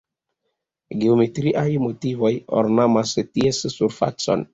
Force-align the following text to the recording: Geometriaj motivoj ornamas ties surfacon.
Geometriaj 1.01 1.65
motivoj 1.83 2.31
ornamas 2.61 3.13
ties 3.37 3.61
surfacon. 3.75 4.43